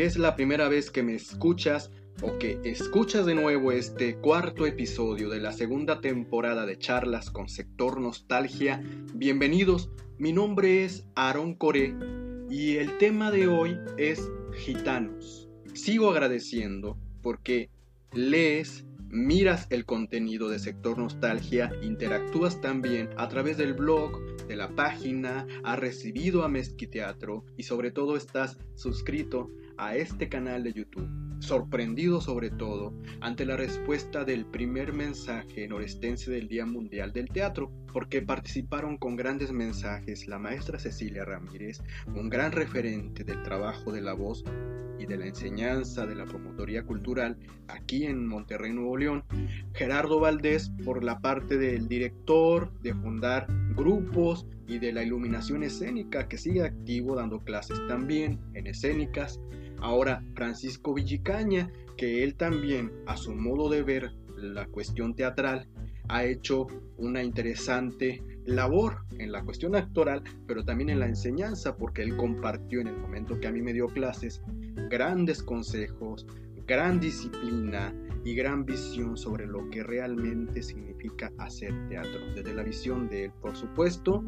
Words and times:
Es 0.00 0.16
la 0.16 0.34
primera 0.34 0.70
vez 0.70 0.90
que 0.90 1.02
me 1.02 1.14
escuchas 1.14 1.90
o 2.22 2.38
que 2.38 2.58
escuchas 2.64 3.26
de 3.26 3.34
nuevo 3.34 3.70
este 3.70 4.16
cuarto 4.16 4.64
episodio 4.64 5.28
de 5.28 5.40
la 5.40 5.52
segunda 5.52 6.00
temporada 6.00 6.64
de 6.64 6.78
charlas 6.78 7.30
con 7.30 7.50
sector 7.50 8.00
nostalgia, 8.00 8.82
bienvenidos. 9.12 9.90
Mi 10.16 10.32
nombre 10.32 10.86
es 10.86 11.04
Aaron 11.16 11.54
Coré 11.54 11.94
y 12.48 12.76
el 12.76 12.96
tema 12.96 13.30
de 13.30 13.46
hoy 13.46 13.76
es 13.98 14.26
gitanos. 14.54 15.50
Sigo 15.74 16.08
agradeciendo 16.08 16.96
porque 17.20 17.68
lees, 18.14 18.86
miras 19.10 19.66
el 19.68 19.84
contenido 19.84 20.48
de 20.48 20.60
Sector 20.60 20.96
Nostalgia, 20.96 21.72
interactúas 21.82 22.62
también 22.62 23.10
a 23.18 23.28
través 23.28 23.58
del 23.58 23.74
blog, 23.74 24.18
de 24.46 24.56
la 24.56 24.74
página, 24.74 25.46
has 25.62 25.78
recibido 25.78 26.42
a 26.42 26.48
Mezquiteatro 26.48 27.44
y 27.58 27.64
sobre 27.64 27.90
todo 27.90 28.16
estás 28.16 28.56
suscrito 28.76 29.50
a 29.80 29.96
este 29.96 30.28
canal 30.28 30.62
de 30.62 30.74
YouTube. 30.74 31.08
Sorprendido 31.40 32.20
sobre 32.20 32.50
todo 32.50 32.92
ante 33.22 33.46
la 33.46 33.56
respuesta 33.56 34.26
del 34.26 34.44
primer 34.44 34.92
mensaje 34.92 35.66
norestense 35.66 36.30
del 36.30 36.48
Día 36.48 36.66
Mundial 36.66 37.14
del 37.14 37.30
Teatro, 37.30 37.72
porque 37.90 38.20
participaron 38.20 38.98
con 38.98 39.16
grandes 39.16 39.50
mensajes 39.52 40.28
la 40.28 40.38
maestra 40.38 40.78
Cecilia 40.78 41.24
Ramírez, 41.24 41.80
un 42.14 42.28
gran 42.28 42.52
referente 42.52 43.24
del 43.24 43.42
trabajo 43.42 43.90
de 43.90 44.02
la 44.02 44.12
voz 44.12 44.44
y 44.98 45.06
de 45.06 45.16
la 45.16 45.26
enseñanza 45.26 46.06
de 46.06 46.14
la 46.14 46.26
promotoría 46.26 46.84
cultural 46.84 47.38
aquí 47.68 48.04
en 48.04 48.26
Monterrey, 48.26 48.74
Nuevo 48.74 48.98
León, 48.98 49.24
Gerardo 49.72 50.20
Valdés 50.20 50.70
por 50.84 51.02
la 51.02 51.20
parte 51.20 51.56
del 51.56 51.88
director, 51.88 52.70
de 52.82 52.92
fundar 52.92 53.46
grupos 53.74 54.46
y 54.66 54.78
de 54.78 54.92
la 54.92 55.02
iluminación 55.02 55.62
escénica 55.62 56.28
que 56.28 56.36
sigue 56.36 56.62
activo 56.62 57.16
dando 57.16 57.40
clases 57.40 57.80
también 57.88 58.38
en 58.54 58.66
escénicas, 58.66 59.40
ahora 59.80 60.22
Francisco 60.34 60.94
Villicaña, 60.94 61.70
que 61.96 62.22
él 62.22 62.34
también 62.34 62.92
a 63.06 63.16
su 63.16 63.34
modo 63.34 63.68
de 63.68 63.82
ver 63.82 64.12
la 64.36 64.66
cuestión 64.66 65.14
teatral 65.14 65.68
ha 66.08 66.24
hecho 66.24 66.66
una 66.96 67.22
interesante 67.22 68.22
labor 68.44 69.04
en 69.18 69.30
la 69.30 69.44
cuestión 69.44 69.76
actoral, 69.76 70.22
pero 70.46 70.64
también 70.64 70.90
en 70.90 70.98
la 70.98 71.06
enseñanza, 71.06 71.76
porque 71.76 72.02
él 72.02 72.16
compartió 72.16 72.80
en 72.80 72.88
el 72.88 72.96
momento 72.96 73.38
que 73.38 73.46
a 73.46 73.52
mí 73.52 73.62
me 73.62 73.72
dio 73.72 73.86
clases 73.86 74.42
grandes 74.88 75.42
consejos, 75.42 76.26
gran 76.66 76.98
disciplina 76.98 77.94
y 78.24 78.34
gran 78.34 78.64
visión 78.64 79.16
sobre 79.16 79.46
lo 79.46 79.70
que 79.70 79.82
realmente 79.82 80.62
significa 80.62 81.32
hacer 81.38 81.72
teatro, 81.88 82.20
desde 82.34 82.54
la 82.54 82.62
visión 82.62 83.08
de 83.08 83.26
él, 83.26 83.32
por 83.40 83.56
supuesto, 83.56 84.24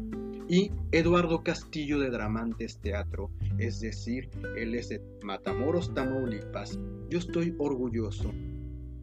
y 0.53 0.71
Eduardo 0.91 1.41
Castillo 1.41 1.97
de 1.97 2.11
Dramantes 2.11 2.77
Teatro, 2.77 3.31
es 3.57 3.79
decir, 3.79 4.29
él 4.55 4.75
es 4.75 4.89
de 4.89 5.01
Matamoros, 5.23 5.91
Tamaulipas. 5.95 6.77
Yo 7.09 7.17
estoy 7.17 7.55
orgulloso 7.57 8.31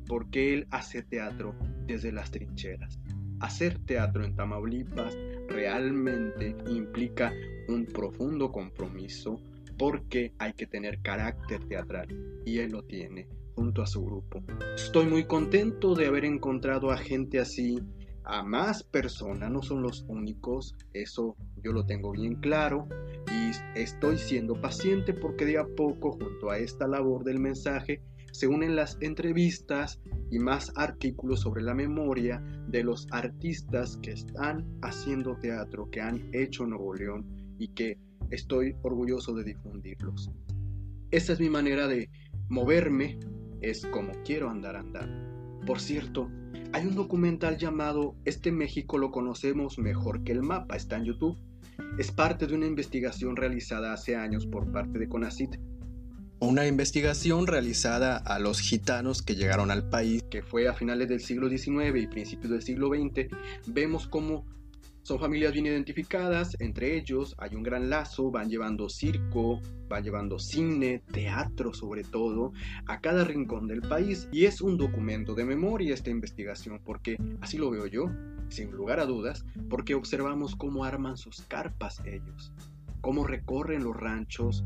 porque 0.07 0.55
él 0.55 0.69
hace 0.71 1.03
teatro 1.03 1.57
desde 1.89 2.13
las 2.13 2.31
trincheras. 2.31 3.01
Hacer 3.41 3.81
teatro 3.81 4.25
en 4.25 4.37
Tamaulipas 4.37 5.19
realmente 5.49 6.55
implica 6.69 7.33
un 7.67 7.85
profundo 7.85 8.53
compromiso 8.53 9.41
porque 9.77 10.33
hay 10.39 10.53
que 10.53 10.69
tener 10.69 11.03
carácter 11.03 11.65
teatral 11.65 12.07
y 12.47 12.59
él 12.59 12.71
lo 12.71 12.85
tiene 12.85 13.27
junto 13.57 13.83
a 13.83 13.89
su 13.89 14.05
grupo. 14.05 14.41
Estoy 14.77 15.07
muy 15.07 15.25
contento 15.25 15.97
de 15.97 16.07
haber 16.07 16.27
encontrado 16.27 16.93
a 16.93 16.97
gente 16.97 17.41
así, 17.41 17.81
a 18.25 18.43
más 18.43 18.83
personas, 18.83 19.51
no 19.51 19.63
son 19.63 19.83
los 19.83 20.05
únicos, 20.09 20.77
eso 20.93 21.37
yo 21.63 21.73
lo 21.73 21.87
tengo 21.87 22.13
bien 22.13 22.37
claro 22.37 22.89
y 23.31 23.79
estoy 23.79 24.19
siendo 24.19 24.61
paciente 24.61 25.15
porque 25.15 25.45
de 25.45 25.59
a 25.59 25.67
poco 25.67 26.13
junto 26.13 26.51
a 26.51 26.59
esta 26.59 26.87
labor 26.87 27.25
del 27.25 27.39
mensaje 27.39 28.03
se 28.33 28.47
unen 28.47 28.77
las 28.77 28.97
entrevistas 29.01 30.01
y 30.31 30.39
más 30.39 30.73
artículos 30.77 31.41
sobre 31.41 31.63
la 31.63 31.75
memoria 31.75 32.43
de 32.69 32.85
los 32.85 33.07
artistas 33.11 33.99
que 34.03 34.13
están 34.13 34.67
haciendo 34.83 35.37
teatro, 35.37 35.91
que 35.91 36.01
han 36.01 36.29
hecho 36.33 36.67
Nuevo 36.67 36.95
León 36.95 37.27
y 37.59 37.69
que 37.69 37.99
estoy 38.31 38.77
orgulloso 38.83 39.35
de 39.35 39.45
difundirlos. 39.45 40.31
Esa 41.11 41.33
es 41.33 41.41
mi 41.41 41.51
manera 41.51 41.89
de 41.89 42.09
moverme, 42.49 43.19
es 43.61 43.85
como 43.87 44.13
quiero 44.25 44.49
andar 44.49 44.77
andar. 44.77 45.09
Por 45.67 45.81
cierto, 45.81 46.31
hay 46.73 46.87
un 46.87 46.95
documental 46.95 47.59
llamado 47.59 48.15
Este 48.25 48.53
México 48.53 48.99
lo 48.99 49.11
conocemos 49.11 49.79
mejor 49.79 50.25
que 50.25 50.33
el 50.33 50.43
mapa, 50.43 50.77
está 50.77 50.97
en 50.97 51.05
YouTube. 51.05 51.39
Es 51.99 52.13
parte 52.13 52.47
de 52.47 52.55
una 52.55 52.67
investigación 52.67 53.37
realizada 53.37 53.93
hace 53.93 54.17
años 54.17 54.47
por 54.47 54.71
parte 54.71 54.99
de 54.99 55.09
CONACIT 55.09 55.57
una 56.41 56.67
investigación 56.67 57.47
realizada 57.47 58.17
a 58.17 58.39
los 58.39 58.61
gitanos 58.61 59.21
que 59.21 59.37
llegaron 59.37 59.71
al 59.71 59.89
país, 59.89 60.23
que 60.31 60.43
fue 60.43 60.69
a 60.69 60.73
finales 60.73 61.09
del 61.09 61.21
siglo 61.21 61.51
XIX 61.51 61.95
y 61.97 62.07
principios 62.07 62.51
del 62.51 62.63
siglo 62.63 62.89
XX, 62.89 63.29
vemos 63.67 64.09
cómo 64.09 64.47
son 65.11 65.19
familias 65.19 65.53
bien 65.53 65.67
identificadas, 65.67 66.57
entre 66.61 66.97
ellos 66.97 67.35
hay 67.39 67.57
un 67.57 67.65
gran 67.65 67.91
lazo, 67.91 68.31
van 68.31 68.49
llevando 68.49 68.89
circo, 68.89 69.61
van 69.89 70.05
llevando 70.05 70.39
cine, 70.39 71.03
teatro 71.13 71.75
sobre 71.75 72.05
todo, 72.05 72.53
a 72.87 73.01
cada 73.01 73.25
rincón 73.25 73.67
del 73.67 73.81
país. 73.81 74.29
Y 74.31 74.45
es 74.45 74.61
un 74.61 74.79
documento 74.79 75.35
de 75.35 75.45
memoria 75.45 75.95
esta 75.95 76.11
investigación 76.11 76.81
porque 76.85 77.19
así 77.41 77.59
lo 77.59 77.73
veo 77.73 77.87
yo, 77.87 78.05
sin 78.51 78.71
lugar 78.71 79.01
a 79.01 79.05
dudas, 79.05 79.45
porque 79.69 79.97
observamos 79.97 80.55
cómo 80.55 80.85
arman 80.85 81.17
sus 81.17 81.41
carpas 81.43 82.01
ellos, 82.05 82.53
cómo 83.01 83.27
recorren 83.27 83.83
los 83.83 83.97
ranchos, 83.97 84.63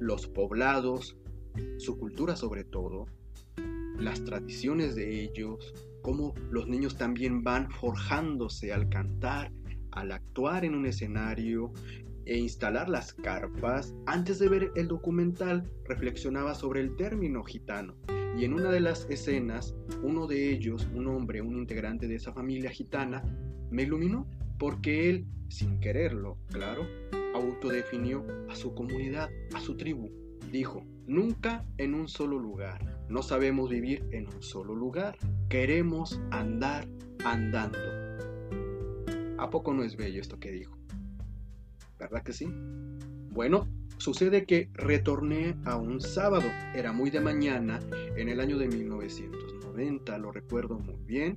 los 0.00 0.26
poblados, 0.26 1.16
su 1.78 1.96
cultura 1.96 2.34
sobre 2.34 2.64
todo, 2.64 3.06
las 4.00 4.24
tradiciones 4.24 4.96
de 4.96 5.22
ellos, 5.22 5.72
cómo 6.02 6.34
los 6.50 6.66
niños 6.66 6.96
también 6.96 7.44
van 7.44 7.70
forjándose 7.70 8.72
al 8.72 8.88
cantar, 8.88 9.52
al 9.96 10.12
actuar 10.12 10.64
en 10.64 10.74
un 10.74 10.86
escenario 10.86 11.72
e 12.24 12.38
instalar 12.38 12.88
las 12.88 13.12
carpas. 13.12 13.94
Antes 14.06 14.38
de 14.38 14.48
ver 14.48 14.72
el 14.76 14.88
documental 14.88 15.70
reflexionaba 15.84 16.54
sobre 16.54 16.80
el 16.80 16.94
término 16.96 17.42
gitano 17.42 17.96
y 18.38 18.44
en 18.44 18.52
una 18.52 18.70
de 18.70 18.80
las 18.80 19.06
escenas 19.08 19.74
uno 20.02 20.26
de 20.26 20.50
ellos, 20.52 20.86
un 20.94 21.06
hombre, 21.08 21.40
un 21.40 21.56
integrante 21.56 22.06
de 22.06 22.16
esa 22.16 22.32
familia 22.32 22.70
gitana, 22.70 23.22
me 23.70 23.82
iluminó 23.82 24.26
porque 24.58 25.08
él, 25.08 25.26
sin 25.48 25.80
quererlo, 25.80 26.38
claro, 26.48 26.86
autodefinió 27.34 28.24
a 28.50 28.54
su 28.54 28.74
comunidad, 28.74 29.30
a 29.54 29.60
su 29.60 29.76
tribu. 29.76 30.10
Dijo, 30.52 30.84
nunca 31.06 31.64
en 31.78 31.94
un 31.94 32.08
solo 32.08 32.38
lugar. 32.38 33.06
No 33.08 33.22
sabemos 33.22 33.70
vivir 33.70 34.04
en 34.10 34.26
un 34.26 34.42
solo 34.42 34.74
lugar. 34.74 35.16
Queremos 35.48 36.20
andar 36.30 36.86
andando. 37.24 38.05
¿A 39.38 39.50
poco 39.50 39.74
no 39.74 39.82
es 39.82 39.96
bello 39.96 40.20
esto 40.20 40.38
que 40.40 40.50
dijo? 40.50 40.76
¿Verdad 41.98 42.22
que 42.22 42.32
sí? 42.32 42.46
Bueno, 43.30 43.68
sucede 43.98 44.46
que 44.46 44.70
retorné 44.72 45.56
a 45.64 45.76
un 45.76 46.00
sábado. 46.00 46.48
Era 46.74 46.92
muy 46.92 47.10
de 47.10 47.20
mañana, 47.20 47.80
en 48.16 48.30
el 48.30 48.40
año 48.40 48.56
de 48.56 48.68
1990, 48.68 50.18
lo 50.18 50.32
recuerdo 50.32 50.78
muy 50.78 51.02
bien. 51.04 51.36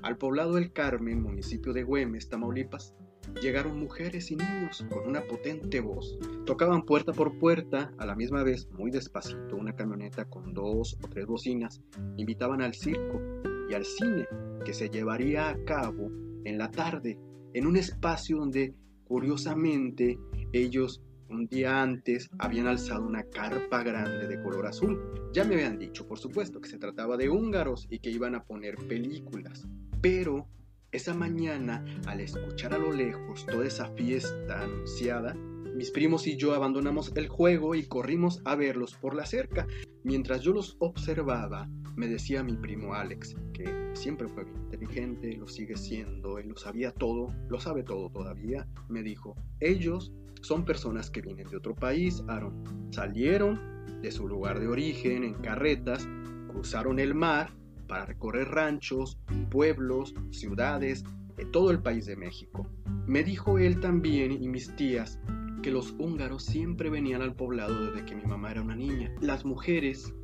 Al 0.00 0.16
poblado 0.16 0.54
del 0.54 0.72
Carmen, 0.72 1.22
municipio 1.22 1.74
de 1.74 1.82
Güemes, 1.82 2.30
Tamaulipas, 2.30 2.94
llegaron 3.42 3.78
mujeres 3.78 4.30
y 4.30 4.36
niños 4.36 4.86
con 4.90 5.06
una 5.06 5.20
potente 5.22 5.80
voz. 5.80 6.18
Tocaban 6.46 6.82
puerta 6.82 7.12
por 7.12 7.38
puerta, 7.38 7.92
a 7.98 8.06
la 8.06 8.14
misma 8.14 8.42
vez, 8.42 8.70
muy 8.70 8.90
despacito, 8.90 9.56
una 9.56 9.74
camioneta 9.74 10.24
con 10.24 10.54
dos 10.54 10.96
o 11.02 11.08
tres 11.08 11.26
bocinas. 11.26 11.82
Invitaban 12.16 12.62
al 12.62 12.74
circo 12.74 13.20
y 13.68 13.74
al 13.74 13.84
cine, 13.84 14.26
que 14.64 14.72
se 14.72 14.88
llevaría 14.88 15.50
a 15.50 15.64
cabo 15.64 16.10
en 16.48 16.58
la 16.58 16.70
tarde, 16.70 17.18
en 17.54 17.66
un 17.66 17.76
espacio 17.76 18.38
donde, 18.38 18.74
curiosamente, 19.04 20.18
ellos 20.52 21.02
un 21.28 21.46
día 21.46 21.82
antes 21.82 22.30
habían 22.38 22.66
alzado 22.66 23.06
una 23.06 23.22
carpa 23.24 23.82
grande 23.82 24.26
de 24.28 24.42
color 24.42 24.66
azul. 24.66 24.98
Ya 25.32 25.44
me 25.44 25.54
habían 25.54 25.78
dicho, 25.78 26.06
por 26.06 26.18
supuesto, 26.18 26.60
que 26.60 26.68
se 26.68 26.78
trataba 26.78 27.16
de 27.16 27.28
húngaros 27.28 27.86
y 27.90 27.98
que 27.98 28.10
iban 28.10 28.34
a 28.34 28.44
poner 28.44 28.76
películas. 28.88 29.68
Pero 30.00 30.48
esa 30.90 31.12
mañana, 31.12 31.84
al 32.06 32.20
escuchar 32.20 32.72
a 32.72 32.78
lo 32.78 32.92
lejos 32.92 33.44
toda 33.44 33.66
esa 33.66 33.90
fiesta 33.92 34.62
anunciada, 34.62 35.36
mis 35.78 35.92
primos 35.92 36.26
y 36.26 36.36
yo 36.36 36.54
abandonamos 36.54 37.12
el 37.14 37.28
juego 37.28 37.76
y 37.76 37.84
corrimos 37.84 38.42
a 38.44 38.56
verlos 38.56 38.94
por 38.94 39.14
la 39.14 39.24
cerca. 39.24 39.68
Mientras 40.02 40.40
yo 40.40 40.52
los 40.52 40.76
observaba, 40.80 41.68
me 41.94 42.08
decía 42.08 42.42
mi 42.42 42.56
primo 42.56 42.94
Alex, 42.94 43.36
que 43.52 43.92
siempre 43.92 44.26
fue 44.26 44.42
bien 44.42 44.56
inteligente, 44.56 45.36
lo 45.36 45.46
sigue 45.46 45.76
siendo, 45.76 46.38
él 46.38 46.48
lo 46.48 46.56
sabía 46.56 46.90
todo, 46.90 47.32
lo 47.48 47.60
sabe 47.60 47.84
todo 47.84 48.10
todavía, 48.10 48.66
me 48.88 49.04
dijo, 49.04 49.36
ellos 49.60 50.12
son 50.40 50.64
personas 50.64 51.12
que 51.12 51.20
vienen 51.20 51.46
de 51.48 51.58
otro 51.58 51.76
país, 51.76 52.24
Aaron. 52.26 52.64
Salieron 52.90 53.60
de 54.02 54.10
su 54.10 54.26
lugar 54.26 54.58
de 54.58 54.66
origen 54.66 55.22
en 55.22 55.34
carretas, 55.34 56.08
cruzaron 56.48 56.98
el 56.98 57.14
mar 57.14 57.52
para 57.86 58.04
recorrer 58.04 58.48
ranchos, 58.48 59.20
pueblos, 59.48 60.12
ciudades 60.32 61.04
de 61.36 61.44
todo 61.44 61.70
el 61.70 61.80
país 61.80 62.04
de 62.06 62.16
México. 62.16 62.68
Me 63.06 63.22
dijo 63.22 63.60
él 63.60 63.78
también 63.78 64.32
y 64.42 64.48
mis 64.48 64.74
tías 64.74 65.20
que 65.62 65.70
los 65.70 65.94
húngaros 65.98 66.44
siempre 66.44 66.90
venían 66.90 67.22
al 67.22 67.34
poblado 67.34 67.86
desde 67.86 68.04
que 68.04 68.16
mi 68.16 68.24
mamá 68.24 68.50
era 68.50 68.62
una 68.62 68.76
niña. 68.76 69.12
Las 69.20 69.44
mujeres 69.44 70.14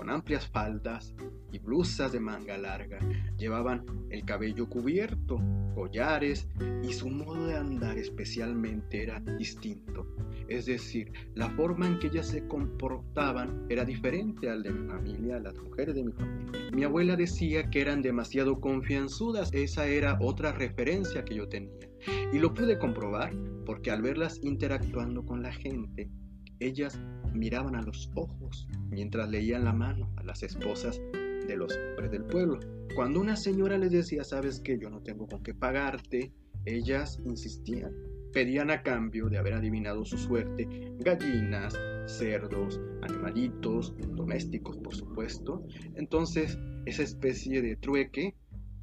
con 0.00 0.08
amplias 0.08 0.46
faldas 0.48 1.14
y 1.52 1.58
blusas 1.58 2.12
de 2.12 2.20
manga 2.20 2.56
larga. 2.56 2.98
Llevaban 3.36 3.84
el 4.08 4.24
cabello 4.24 4.66
cubierto, 4.66 5.38
collares 5.74 6.48
y 6.82 6.94
su 6.94 7.10
modo 7.10 7.46
de 7.46 7.56
andar 7.56 7.98
especialmente 7.98 9.02
era 9.02 9.20
distinto. 9.20 10.06
Es 10.48 10.64
decir, 10.64 11.12
la 11.34 11.50
forma 11.50 11.86
en 11.86 11.98
que 11.98 12.06
ellas 12.06 12.28
se 12.28 12.48
comportaban 12.48 13.66
era 13.68 13.84
diferente 13.84 14.48
al 14.48 14.62
de 14.62 14.72
mi 14.72 14.88
familia, 14.88 15.36
a 15.36 15.40
las 15.40 15.54
mujeres 15.58 15.94
de 15.94 16.04
mi 16.04 16.12
familia. 16.12 16.70
Mi 16.72 16.84
abuela 16.84 17.14
decía 17.14 17.68
que 17.68 17.82
eran 17.82 18.00
demasiado 18.00 18.58
confianzudas, 18.58 19.50
esa 19.52 19.86
era 19.86 20.16
otra 20.22 20.52
referencia 20.52 21.26
que 21.26 21.34
yo 21.34 21.46
tenía. 21.46 21.89
Y 22.32 22.38
lo 22.38 22.54
pude 22.54 22.78
comprobar 22.78 23.32
porque 23.66 23.90
al 23.90 24.02
verlas 24.02 24.40
interactuando 24.42 25.24
con 25.24 25.42
la 25.42 25.52
gente, 25.52 26.10
ellas 26.58 27.00
miraban 27.32 27.74
a 27.74 27.82
los 27.82 28.10
ojos 28.14 28.68
mientras 28.90 29.28
leían 29.30 29.64
la 29.64 29.72
mano 29.72 30.10
a 30.16 30.22
las 30.22 30.42
esposas 30.42 31.00
de 31.46 31.56
los 31.56 31.76
hombres 31.76 32.10
del 32.10 32.24
pueblo. 32.24 32.60
Cuando 32.94 33.20
una 33.20 33.36
señora 33.36 33.78
les 33.78 33.92
decía, 33.92 34.24
sabes 34.24 34.60
que 34.60 34.78
yo 34.78 34.90
no 34.90 35.00
tengo 35.02 35.26
con 35.26 35.42
qué 35.42 35.54
pagarte, 35.54 36.32
ellas 36.64 37.20
insistían. 37.24 37.92
Pedían 38.32 38.70
a 38.70 38.82
cambio 38.82 39.28
de 39.28 39.38
haber 39.38 39.54
adivinado 39.54 40.04
su 40.04 40.16
suerte 40.16 40.68
gallinas, 41.00 41.76
cerdos, 42.06 42.80
animalitos, 43.02 43.94
domésticos 44.14 44.76
por 44.78 44.94
supuesto. 44.94 45.64
Entonces 45.96 46.58
esa 46.86 47.02
especie 47.02 47.62
de 47.62 47.76
trueque 47.76 48.36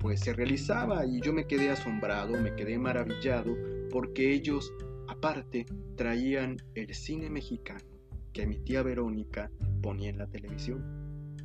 pues 0.07 0.21
se 0.21 0.31
realizaba 0.31 1.05
y 1.05 1.19
yo 1.19 1.33
me 1.33 1.47
quedé 1.47 1.69
asombrado, 1.69 2.39
me 2.41 2.55
quedé 2.55 2.79
maravillado 2.79 3.57
porque 3.91 4.31
ellos 4.31 4.71
Aparte, 5.07 5.65
traían 5.95 6.57
el 6.75 6.93
cine 6.93 7.29
mexicano 7.29 7.85
que 8.33 8.45
mi 8.45 8.59
tía 8.59 8.83
Verónica 8.83 9.49
ponía 9.81 10.09
en 10.09 10.17
la 10.17 10.27
televisión. 10.27 10.83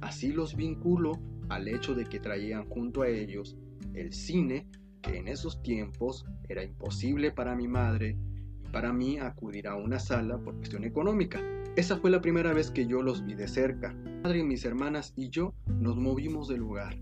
Así 0.01 0.33
los 0.33 0.57
vinculo 0.57 1.13
al 1.49 1.69
hecho 1.69 1.95
de 1.95 2.05
que 2.05 2.19
traían 2.19 2.69
junto 2.69 3.03
a 3.03 3.09
ellos 3.09 3.57
el 3.95 4.13
cine 4.13 4.67
que 5.01 5.17
en 5.17 5.29
esos 5.29 5.63
tiempos 5.63 6.27
era 6.49 6.65
imposible 6.65 7.31
para 7.31 7.55
mi 7.55 7.69
madre 7.69 8.17
y 8.65 8.69
para 8.69 8.93
mí 8.93 9.19
acudir 9.19 9.69
a 9.69 9.77
una 9.77 10.01
sala 10.01 10.39
por 10.39 10.57
cuestión 10.57 10.85
económica. 10.85 11.41
Esa 11.77 11.97
fue 11.97 12.11
la 12.11 12.21
primera 12.21 12.53
vez 12.53 12.71
que 12.71 12.87
yo 12.87 13.01
los 13.01 13.25
vi 13.25 13.35
de 13.35 13.49
cerca. 13.49 13.95
Mi 13.95 14.11
madre, 14.23 14.43
mis 14.43 14.65
hermanas 14.65 15.15
y 15.17 15.31
yo 15.31 15.55
nos 15.67 15.97
movimos 15.97 16.49
del 16.49 16.59
lugar 16.59 16.97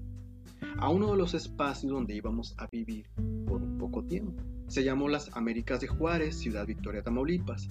a 0.78 0.88
uno 0.88 1.12
de 1.12 1.16
los 1.16 1.34
espacios 1.34 1.92
donde 1.92 2.14
íbamos 2.14 2.54
a 2.58 2.66
vivir 2.70 3.06
por 3.46 3.62
un 3.62 3.78
poco 3.78 4.04
tiempo. 4.04 4.42
Se 4.68 4.84
llamó 4.84 5.08
Las 5.08 5.30
Américas 5.36 5.80
de 5.80 5.88
Juárez, 5.88 6.38
Ciudad 6.38 6.66
Victoria, 6.66 7.02
Tamaulipas. 7.02 7.68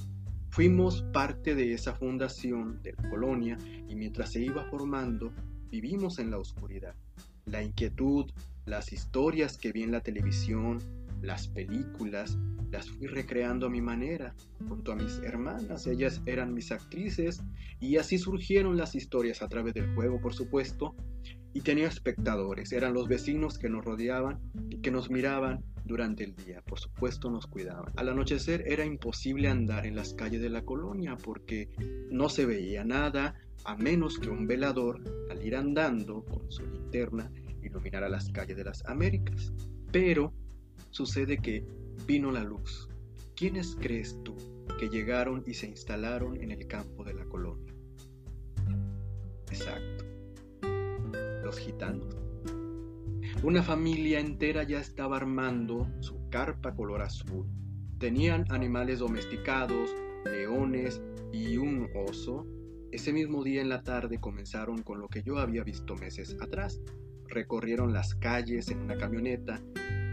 Fuimos 0.49 1.03
parte 1.13 1.55
de 1.55 1.73
esa 1.73 1.93
fundación 1.93 2.81
de 2.81 2.93
la 2.93 3.09
colonia 3.09 3.57
y 3.87 3.95
mientras 3.95 4.31
se 4.31 4.41
iba 4.41 4.65
formando, 4.65 5.31
vivimos 5.69 6.19
en 6.19 6.31
la 6.31 6.39
oscuridad. 6.39 6.95
La 7.45 7.63
inquietud, 7.63 8.31
las 8.65 8.91
historias 8.91 9.57
que 9.57 9.71
vi 9.71 9.83
en 9.83 9.91
la 9.91 10.01
televisión, 10.01 10.79
las 11.21 11.47
películas, 11.47 12.37
las 12.71 12.89
fui 12.89 13.07
recreando 13.07 13.67
a 13.67 13.69
mi 13.69 13.81
manera, 13.81 14.35
junto 14.67 14.91
a 14.91 14.95
mis 14.95 15.19
hermanas, 15.19 15.87
ellas 15.87 16.21
eran 16.25 16.53
mis 16.53 16.71
actrices, 16.71 17.41
y 17.79 17.97
así 17.97 18.17
surgieron 18.17 18.77
las 18.77 18.95
historias 18.95 19.41
a 19.41 19.47
través 19.47 19.73
del 19.73 19.93
juego, 19.95 20.19
por 20.21 20.33
supuesto, 20.33 20.95
y 21.53 21.61
tenía 21.61 21.87
espectadores, 21.87 22.71
eran 22.71 22.93
los 22.93 23.07
vecinos 23.07 23.57
que 23.57 23.69
nos 23.69 23.83
rodeaban 23.83 24.39
y 24.69 24.81
que 24.81 24.91
nos 24.91 25.09
miraban 25.09 25.63
durante 25.83 26.23
el 26.23 26.35
día, 26.35 26.61
por 26.61 26.79
supuesto 26.79 27.31
nos 27.31 27.47
cuidaban. 27.47 27.91
Al 27.95 28.09
anochecer 28.09 28.63
era 28.67 28.85
imposible 28.85 29.49
andar 29.49 29.87
en 29.87 29.95
las 29.95 30.13
calles 30.13 30.41
de 30.41 30.49
la 30.49 30.61
colonia 30.61 31.17
porque 31.17 31.69
no 32.11 32.29
se 32.29 32.45
veía 32.45 32.83
nada 32.83 33.33
a 33.65 33.75
menos 33.75 34.19
que 34.19 34.29
un 34.29 34.45
velador 34.45 35.01
al 35.31 35.43
ir 35.43 35.55
andando 35.55 36.23
con 36.25 36.49
su 36.51 36.63
linterna 36.65 37.31
iluminara 37.63 38.07
las 38.07 38.29
calles 38.29 38.55
de 38.55 38.63
las 38.63 38.85
Américas. 38.85 39.51
Pero 39.91 40.31
sucede 40.91 41.37
que 41.37 41.65
vino 42.05 42.31
la 42.31 42.43
luz. 42.43 42.89
¿Quiénes 43.35 43.75
crees 43.79 44.17
tú 44.23 44.35
que 44.79 44.89
llegaron 44.89 45.43
y 45.45 45.53
se 45.53 45.67
instalaron 45.67 46.41
en 46.41 46.51
el 46.51 46.67
campo 46.67 47.03
de 47.03 47.13
la 47.13 47.25
colonia? 47.25 47.73
Exacto 49.49 50.09
los 51.43 51.57
gitanos. 51.57 52.15
Una 53.43 53.63
familia 53.63 54.19
entera 54.19 54.63
ya 54.63 54.79
estaba 54.79 55.17
armando 55.17 55.87
su 55.99 56.29
carpa 56.29 56.75
color 56.75 57.01
azul. 57.01 57.47
Tenían 57.97 58.45
animales 58.49 58.99
domesticados, 58.99 59.95
leones 60.25 61.01
y 61.31 61.57
un 61.57 61.89
oso. 61.95 62.45
Ese 62.91 63.13
mismo 63.13 63.43
día 63.43 63.61
en 63.61 63.69
la 63.69 63.83
tarde 63.83 64.19
comenzaron 64.19 64.83
con 64.83 64.99
lo 64.99 65.07
que 65.07 65.23
yo 65.23 65.37
había 65.37 65.63
visto 65.63 65.95
meses 65.95 66.37
atrás. 66.41 66.81
Recorrieron 67.27 67.93
las 67.93 68.15
calles 68.15 68.69
en 68.69 68.79
una 68.81 68.97
camioneta, 68.97 69.61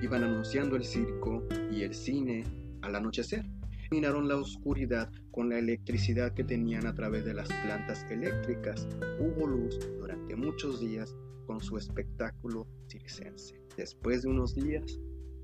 iban 0.07 0.23
anunciando 0.23 0.77
el 0.77 0.85
circo 0.85 1.43
y 1.71 1.83
el 1.83 1.93
cine 1.93 2.45
al 2.83 2.95
anochecer. 2.95 3.45
Terminaron 3.83 4.29
la 4.29 4.37
oscuridad 4.37 5.11
con 5.33 5.49
la 5.49 5.59
electricidad 5.59 6.33
que 6.33 6.45
tenían 6.45 6.87
a 6.87 6.95
través 6.95 7.25
de 7.25 7.35
las 7.35 7.49
plantas 7.49 8.07
eléctricas. 8.09 8.89
Hubo 9.19 9.47
luz 9.49 9.79
durante 9.99 10.37
muchos 10.37 10.81
días 10.81 11.15
con 11.47 11.61
su 11.61 11.77
espectáculo 11.77 12.69
circense. 12.89 13.61
Después 13.77 14.23
de 14.23 14.29
unos 14.29 14.55
días, 14.55 15.01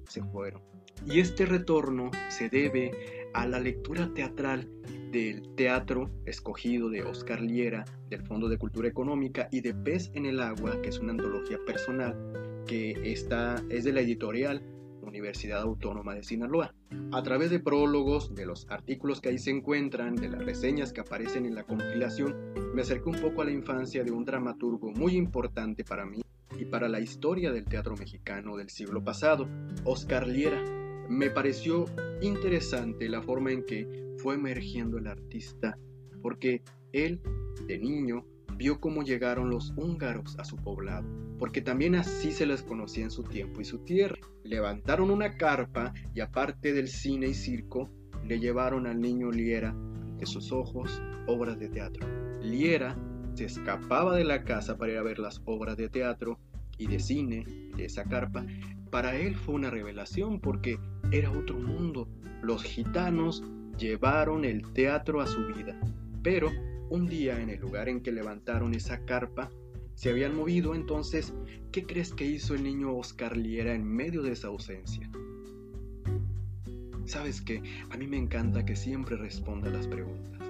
se 0.09 0.23
fueron. 0.23 0.63
Y 1.07 1.19
este 1.19 1.45
retorno 1.45 2.11
se 2.29 2.49
debe 2.49 2.93
a 3.35 3.47
la 3.47 3.59
lectura 3.59 4.13
teatral 4.15 4.69
del 5.11 5.55
teatro 5.57 6.09
escogido 6.25 6.89
de 6.89 7.03
Oscar 7.03 7.41
Liera 7.41 7.85
del 8.09 8.23
Fondo 8.23 8.49
de 8.49 8.59
Cultura 8.59 8.89
Económica 8.89 9.49
y 9.51 9.61
de 9.61 9.75
Pez 9.75 10.11
en 10.15 10.27
el 10.27 10.41
Agua, 10.41 10.81
que 10.83 10.91
es 10.91 10.99
una 10.99 11.13
antología 11.13 11.59
personal 11.67 12.52
que 12.67 13.13
está, 13.13 13.63
es 13.69 13.85
de 13.85 13.93
la 13.93 14.01
editorial 14.01 14.63
Universidad 15.03 15.63
Autónoma 15.63 16.15
de 16.15 16.23
Sinaloa. 16.23 16.75
A 17.13 17.23
través 17.23 17.51
de 17.51 17.61
prólogos, 17.61 18.35
de 18.35 18.47
los 18.47 18.67
artículos 18.71 19.21
que 19.21 19.31
ahí 19.31 19.39
se 19.39 19.51
encuentran, 19.51 20.15
de 20.15 20.29
las 20.29 20.45
reseñas 20.45 20.93
que 20.93 21.01
aparecen 21.01 21.47
en 21.47 21.55
la 21.55 21.65
compilación, 21.65 22.35
me 22.75 22.83
acerqué 22.83 23.09
un 23.09 23.21
poco 23.21 23.43
a 23.43 23.45
la 23.45 23.51
infancia 23.51 24.05
de 24.05 24.11
un 24.11 24.25
dramaturgo 24.25 24.93
muy 24.93 25.17
importante 25.17 25.85
para 25.85 26.07
mí 26.07 26.23
y 26.59 26.65
para 26.65 26.89
la 26.89 27.01
historia 27.01 27.53
del 27.53 27.65
teatro 27.65 27.97
mexicano 27.97 28.57
del 28.57 28.71
siglo 28.71 29.03
pasado, 29.03 29.49
Oscar 29.85 30.27
Liera. 30.27 30.63
Me 31.09 31.31
pareció 31.31 31.87
interesante 32.21 33.09
la 33.09 33.23
forma 33.23 33.53
en 33.53 33.65
que 33.65 34.15
fue 34.19 34.37
emergiendo 34.37 34.99
el 34.99 35.09
artista, 35.09 35.77
porque 36.23 36.63
él, 36.93 37.21
de 37.67 37.79
niño, 37.79 38.25
vio 38.57 38.81
cómo 38.81 39.03
llegaron 39.03 39.51
los 39.51 39.73
húngaros 39.77 40.39
a 40.39 40.45
su 40.45 40.57
poblado, 40.57 41.09
porque 41.43 41.61
también 41.61 41.97
así 41.97 42.31
se 42.31 42.47
les 42.47 42.63
conocía 42.63 43.03
en 43.03 43.11
su 43.11 43.25
tiempo 43.25 43.61
y 43.61 43.65
su 43.65 43.79
tierra. 43.79 44.17
Levantaron 44.45 45.11
una 45.11 45.37
carpa 45.37 45.93
y 46.15 46.21
aparte 46.21 46.73
del 46.73 46.87
cine 46.87 47.27
y 47.27 47.35
circo, 47.35 47.91
le 48.25 48.39
llevaron 48.39 48.87
al 48.87 49.01
niño 49.01 49.33
Liera 49.33 49.75
de 50.19 50.25
sus 50.25 50.53
ojos 50.53 51.03
obras 51.27 51.59
de 51.59 51.69
teatro. 51.69 52.07
Liera 52.41 52.97
se 53.35 53.47
escapaba 53.47 54.15
de 54.15 54.23
la 54.23 54.45
casa 54.45 54.79
para 54.79 54.93
ir 54.93 54.99
a 54.99 55.03
ver 55.03 55.19
las 55.19 55.43
obras 55.45 55.77
de 55.77 55.89
teatro 55.89 56.39
y 56.79 56.87
de 56.87 57.01
cine 57.01 57.45
de 57.77 57.87
esa 57.87 58.05
carpa. 58.05 58.47
Para 58.93 59.17
él 59.17 59.35
fue 59.35 59.57
una 59.57 59.69
revelación 59.69 60.39
porque 60.39 60.79
era 61.11 61.33
otro 61.33 61.59
mundo. 61.59 62.09
Los 62.41 62.63
gitanos 62.63 63.43
llevaron 63.77 64.45
el 64.45 64.73
teatro 64.75 65.21
a 65.21 65.27
su 65.27 65.45
vida, 65.49 65.77
pero 66.23 66.53
un 66.89 67.09
día 67.09 67.43
en 67.43 67.51
el 67.51 67.59
lugar 67.59 67.89
en 67.89 68.01
que 68.01 68.13
levantaron 68.13 68.75
esa 68.75 69.05
carpa, 69.05 69.51
se 69.95 70.11
habían 70.11 70.37
movido, 70.37 70.75
entonces, 70.75 71.33
¿qué 71.71 71.85
crees 71.85 72.13
que 72.13 72.27
hizo 72.27 72.55
el 72.55 72.65
niño 72.65 72.97
Oscar 72.97 73.37
Liera 73.37 73.75
en 73.75 73.85
medio 73.85 74.23
de 74.23 74.33
esa 74.33 74.49
ausencia? 74.49 75.11
¿Sabes 77.05 77.41
qué? 77.41 77.63
A 77.91 77.97
mí 77.97 78.07
me 78.07 78.17
encanta 78.17 78.65
que 78.65 78.77
siempre 78.77 79.17
responda 79.17 79.71
las 79.71 79.87
preguntas. 79.87 80.41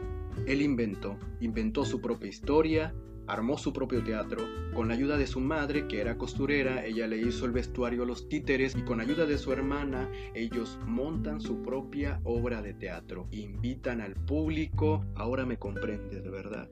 Él 0.46 0.62
inventó, 0.62 1.18
inventó 1.40 1.84
su 1.84 2.00
propia 2.00 2.28
historia, 2.28 2.94
armó 3.26 3.56
su 3.58 3.72
propio 3.72 4.02
teatro, 4.02 4.44
con 4.74 4.88
la 4.88 4.94
ayuda 4.94 5.16
de 5.16 5.26
su 5.26 5.40
madre, 5.40 5.86
que 5.86 6.00
era 6.00 6.18
costurera, 6.18 6.84
ella 6.84 7.06
le 7.06 7.18
hizo 7.18 7.46
el 7.46 7.52
vestuario 7.52 8.02
a 8.02 8.06
los 8.06 8.28
títeres 8.28 8.76
y 8.76 8.82
con 8.82 9.00
ayuda 9.00 9.26
de 9.26 9.38
su 9.38 9.52
hermana, 9.52 10.10
ellos 10.34 10.78
montan 10.86 11.40
su 11.40 11.62
propia 11.62 12.20
obra 12.24 12.62
de 12.62 12.74
teatro, 12.74 13.28
invitan 13.30 14.00
al 14.00 14.14
público, 14.14 15.04
ahora 15.14 15.46
me 15.46 15.58
comprendes 15.58 16.22
de 16.22 16.30
verdad. 16.30 16.68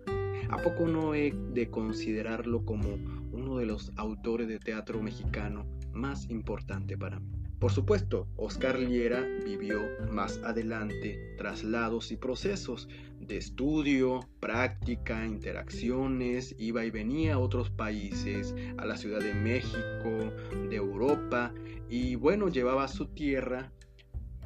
¿A 0.51 0.57
poco 0.57 0.89
no 0.89 1.15
he 1.15 1.33
de 1.53 1.71
considerarlo 1.71 2.65
como 2.65 2.89
uno 3.33 3.59
de 3.59 3.67
los 3.67 3.93
autores 3.97 4.49
de 4.49 4.59
teatro 4.59 5.01
mexicano 5.01 5.65
más 5.93 6.29
importante 6.29 6.99
para 6.99 7.21
mí? 7.21 7.31
Por 7.61 7.71
supuesto, 7.71 8.27
Oscar 8.37 8.79
Liera 8.79 9.25
vivió 9.45 9.81
más 10.11 10.41
adelante 10.43 11.35
traslados 11.37 12.11
y 12.11 12.17
procesos 12.17 12.89
de 13.21 13.37
estudio, 13.37 14.21
práctica, 14.41 15.27
interacciones, 15.27 16.57
iba 16.59 16.85
y 16.85 16.91
venía 16.91 17.35
a 17.35 17.39
otros 17.39 17.71
países, 17.71 18.55
a 18.79 18.87
la 18.87 18.97
Ciudad 18.97 19.21
de 19.21 19.35
México, 19.35 20.33
de 20.69 20.75
Europa, 20.77 21.53
y 21.89 22.15
bueno, 22.15 22.49
llevaba 22.49 22.85
a 22.85 22.89
su 22.89 23.07
tierra 23.07 23.71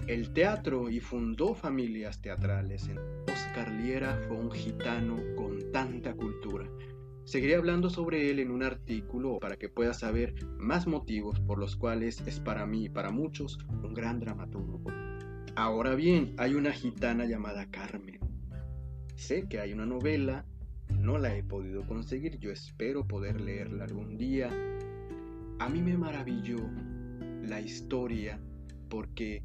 el 0.07 0.33
teatro 0.33 0.91
y 0.91 1.01
fundó 1.01 1.55
familias 1.55 2.21
teatrales. 2.21 2.91
Oscar 3.33 3.71
Liera 3.73 4.21
fue 4.27 4.37
un 4.37 4.51
gitano 4.51 5.17
con 5.37 5.54
tanta 5.75 6.15
cultura. 6.15 6.71
Seguiré 7.25 7.57
hablando 7.57 7.91
sobre 7.91 8.31
él 8.31 8.39
en 8.39 8.53
un 8.53 8.63
artículo 8.63 9.41
para 9.41 9.57
que 9.57 9.69
puedas 9.69 9.99
saber 9.99 10.33
más 10.57 10.87
motivos 10.87 11.41
por 11.41 11.59
los 11.59 11.75
cuales 11.75 12.23
es 12.29 12.39
para 12.39 12.65
mí 12.65 12.85
y 12.85 12.89
para 12.89 13.11
muchos 13.11 13.59
un 13.83 13.93
gran 13.93 14.21
dramaturgo. 14.21 14.81
Ahora 15.57 15.97
bien, 15.97 16.33
hay 16.37 16.55
una 16.55 16.71
gitana 16.71 17.25
llamada 17.25 17.69
Carmen. 17.73 18.21
Sé 19.17 19.49
que 19.49 19.59
hay 19.59 19.73
una 19.73 19.85
novela, 19.85 20.45
no 21.01 21.19
la 21.19 21.37
he 21.37 21.43
podido 21.43 21.85
conseguir, 21.89 22.39
yo 22.39 22.53
espero 22.53 23.09
poder 23.09 23.41
leerla 23.41 23.83
algún 23.83 24.17
día. 24.17 24.51
A 25.59 25.69
mí 25.69 25.83
me 25.83 25.99
maravilló 25.99 26.71
la 27.43 27.61
historia 27.61 28.39
porque 28.89 29.43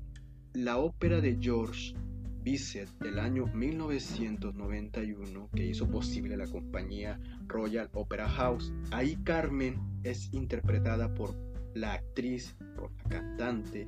la 0.54 0.78
ópera 0.78 1.22
de 1.22 1.40
George 1.42 1.96
Bizet 2.44 2.90
del 3.00 3.20
año 3.20 3.48
1991 3.48 5.50
que 5.54 5.66
hizo 5.66 5.90
posible 5.90 6.38
la 6.38 6.48
compañía 6.48 7.20
Royal 7.48 7.90
Opera 7.94 8.30
House. 8.30 8.72
Ahí 8.92 9.18
Carmen 9.24 9.80
es 10.04 10.34
interpretada 10.34 11.14
por 11.14 11.36
la 11.74 11.94
actriz, 11.94 12.56
por 12.76 12.92
la 12.92 13.10
cantante 13.10 13.88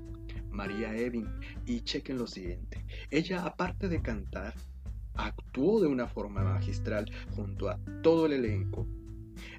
María 0.49 0.95
Evin. 0.95 1.27
Y 1.65 1.81
chequen 1.81 2.17
lo 2.17 2.27
siguiente, 2.27 2.85
ella 3.09 3.45
aparte 3.45 3.87
de 3.87 4.01
cantar, 4.01 4.53
actuó 5.15 5.81
de 5.81 5.87
una 5.87 6.07
forma 6.07 6.43
magistral 6.43 7.09
junto 7.35 7.69
a 7.69 7.79
todo 8.01 8.25
el 8.25 8.33
elenco. 8.33 8.87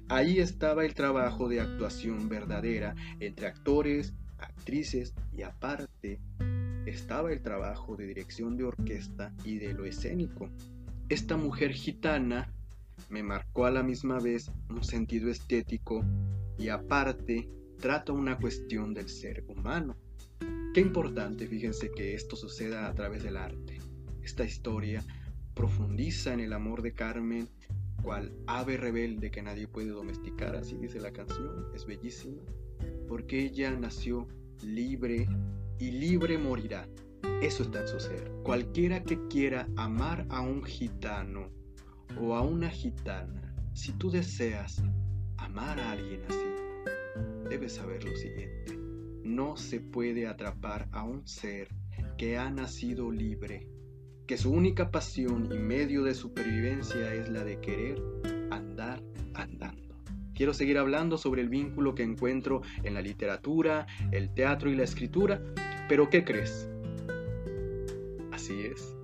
Ahí 0.07 0.39
estaba 0.39 0.85
el 0.85 0.93
trabajo 0.93 1.49
de 1.49 1.61
actuación 1.61 2.29
verdadera 2.29 2.95
entre 3.19 3.47
actores, 3.47 4.13
actrices 4.37 5.13
y 5.35 5.41
aparte 5.41 6.19
estaba 6.85 7.31
el 7.31 7.41
trabajo 7.41 7.95
de 7.95 8.07
dirección 8.07 8.57
de 8.57 8.65
orquesta 8.65 9.33
y 9.43 9.57
de 9.57 9.73
lo 9.73 9.85
escénico. 9.85 10.49
Esta 11.09 11.37
mujer 11.37 11.73
gitana 11.73 12.51
me 13.09 13.23
marcó 13.23 13.65
a 13.65 13.71
la 13.71 13.83
misma 13.83 14.19
vez 14.19 14.51
un 14.69 14.83
sentido 14.83 15.29
estético 15.29 16.03
y 16.57 16.69
aparte 16.69 17.49
trata 17.79 18.13
una 18.13 18.37
cuestión 18.37 18.93
del 18.93 19.09
ser 19.09 19.43
humano. 19.47 19.95
Qué 20.73 20.81
importante, 20.81 21.47
fíjense 21.47 21.91
que 21.91 22.15
esto 22.15 22.35
suceda 22.35 22.87
a 22.87 22.93
través 22.93 23.23
del 23.23 23.37
arte. 23.37 23.79
Esta 24.23 24.43
historia 24.43 25.03
profundiza 25.53 26.33
en 26.33 26.39
el 26.39 26.53
amor 26.53 26.81
de 26.81 26.93
Carmen, 26.93 27.47
cual 28.01 28.33
ave 28.47 28.77
rebelde 28.77 29.31
que 29.31 29.41
nadie 29.41 29.67
puede 29.67 29.89
domesticar, 29.89 30.55
así 30.55 30.75
dice 30.77 30.99
la 30.99 31.11
canción, 31.11 31.67
es 31.75 31.85
bellísima, 31.85 32.41
porque 33.07 33.43
ella 33.43 33.71
nació 33.71 34.27
libre 34.63 35.27
y 35.79 35.91
libre 35.91 36.37
morirá. 36.37 36.87
Eso 37.41 37.63
está 37.63 37.81
en 37.81 37.87
su 37.87 37.99
ser. 37.99 38.31
Cualquiera 38.43 39.03
que 39.03 39.27
quiera 39.27 39.67
amar 39.75 40.25
a 40.29 40.41
un 40.41 40.63
gitano 40.63 41.49
o 42.19 42.35
a 42.35 42.41
una 42.41 42.69
gitana, 42.69 43.55
si 43.73 43.91
tú 43.93 44.11
deseas 44.11 44.83
amar 45.37 45.79
a 45.79 45.91
alguien 45.91 46.21
así, 46.27 47.49
debes 47.49 47.73
saber 47.73 48.03
lo 48.03 48.15
siguiente. 48.15 48.77
No 49.23 49.57
se 49.57 49.79
puede 49.79 50.27
atrapar 50.27 50.87
a 50.91 51.03
un 51.03 51.27
ser 51.27 51.69
que 52.17 52.37
ha 52.37 52.49
nacido 52.49 53.11
libre, 53.11 53.67
que 54.27 54.37
su 54.37 54.51
única 54.51 54.91
pasión 54.91 55.49
y 55.51 55.57
medio 55.57 56.03
de 56.03 56.13
supervivencia 56.13 57.13
es 57.13 57.29
la 57.29 57.43
de 57.43 57.59
querer 57.59 58.01
andar 58.51 59.01
andando. 59.33 59.72
Quiero 60.33 60.53
seguir 60.53 60.77
hablando 60.77 61.17
sobre 61.17 61.41
el 61.41 61.49
vínculo 61.49 61.93
que 61.93 62.03
encuentro 62.03 62.61
en 62.83 62.95
la 62.95 63.01
literatura, 63.01 63.85
el 64.11 64.33
teatro 64.33 64.69
y 64.69 64.75
la 64.75 64.83
escritura, 64.83 65.41
pero 65.87 66.09
¿qué 66.09 66.23
crees? 66.23 66.69
Así 68.31 68.61
es, 68.61 68.95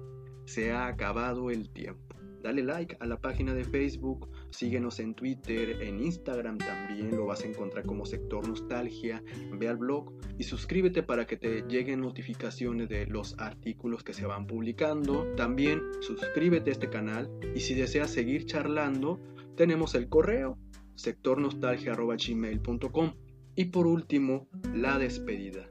se 0.45 0.71
ha 0.71 0.88
acabado 0.88 1.51
el 1.51 1.69
tiempo. 1.69 2.09
Dale 2.41 2.63
like 2.63 2.95
a 3.01 3.05
la 3.05 3.19
página 3.19 3.53
de 3.53 3.65
Facebook, 3.65 4.29
síguenos 4.50 5.00
en 5.00 5.13
Twitter, 5.13 5.81
en 5.81 6.00
Instagram 6.00 6.57
también 6.57 7.12
lo 7.15 7.25
vas 7.25 7.43
a 7.43 7.48
encontrar 7.48 7.86
como 7.86 8.05
Sector 8.05 8.48
Nostalgia, 8.48 9.21
ve 9.51 9.67
al 9.67 9.75
blog 9.75 10.13
y 10.38 10.43
suscríbete 10.43 11.03
para 11.03 11.27
que 11.27 11.36
te 11.36 11.63
lleguen 11.63 12.00
notificaciones 12.00 12.88
de 12.88 13.05
los 13.07 13.38
artículos 13.39 14.03
que 14.03 14.13
se 14.13 14.25
van 14.25 14.48
publicando. 14.48 15.25
También 15.36 15.81
suscríbete 16.00 16.69
a 16.69 16.74
este 16.74 16.89
canal 16.89 17.29
y 17.53 17.59
si 17.59 17.75
deseas 17.75 18.09
seguir 18.09 18.45
charlando, 18.45 19.19
tenemos 19.57 19.93
el 19.93 20.07
correo 20.07 20.57
sectornostalgia.gmail.com 21.00 23.13
y 23.56 23.65
por 23.65 23.88
último, 23.88 24.48
la 24.74 24.98
despedida. 24.98 25.68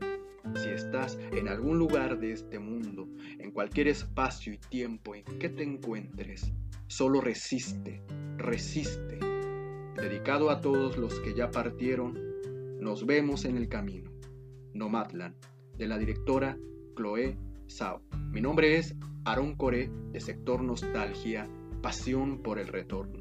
Si 0.54 0.68
estás 0.68 1.18
en 1.32 1.48
algún 1.48 1.78
lugar 1.78 2.18
de 2.18 2.32
este 2.32 2.58
mundo, 2.58 3.08
en 3.38 3.50
cualquier 3.50 3.88
espacio 3.88 4.54
y 4.54 4.58
tiempo 4.58 5.14
en 5.14 5.24
que 5.38 5.50
te 5.50 5.62
encuentres, 5.62 6.52
solo 6.86 7.20
resiste, 7.20 8.02
resiste. 8.36 9.18
Dedicado 9.94 10.50
a 10.50 10.60
todos 10.60 10.96
los 10.96 11.18
que 11.20 11.34
ya 11.34 11.50
partieron, 11.50 12.18
nos 12.80 13.04
vemos 13.04 13.44
en 13.44 13.56
el 13.56 13.68
camino. 13.68 14.10
Nomadland, 14.72 15.34
de 15.76 15.86
la 15.86 15.98
directora 15.98 16.56
Chloe 16.96 17.36
Sao. 17.66 18.02
Mi 18.32 18.40
nombre 18.40 18.78
es 18.78 18.96
Aaron 19.24 19.56
Coré, 19.56 19.90
de 20.12 20.20
Sector 20.20 20.62
Nostalgia, 20.62 21.48
Pasión 21.82 22.42
por 22.42 22.58
el 22.58 22.68
Retorno. 22.68 23.17